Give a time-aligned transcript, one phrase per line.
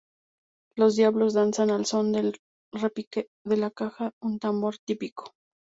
[0.75, 2.37] Los Diablos danzan al son del
[2.71, 5.33] repique de la caja, un tambor típico.